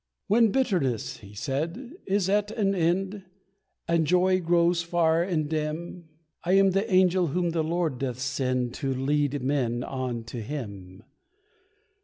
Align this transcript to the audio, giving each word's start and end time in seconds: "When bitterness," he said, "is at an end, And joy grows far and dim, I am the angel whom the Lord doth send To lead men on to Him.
"When 0.25 0.49
bitterness," 0.51 1.17
he 1.17 1.35
said, 1.35 1.93
"is 2.07 2.27
at 2.27 2.49
an 2.49 2.73
end, 2.73 3.21
And 3.87 4.07
joy 4.07 4.39
grows 4.41 4.81
far 4.81 5.21
and 5.21 5.47
dim, 5.47 6.09
I 6.43 6.53
am 6.53 6.71
the 6.71 6.91
angel 6.91 7.27
whom 7.27 7.51
the 7.51 7.63
Lord 7.63 7.99
doth 7.99 8.17
send 8.19 8.73
To 8.73 8.91
lead 8.95 9.43
men 9.43 9.83
on 9.83 10.23
to 10.23 10.41
Him. 10.41 11.03